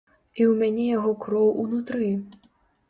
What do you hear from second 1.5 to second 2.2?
унутры.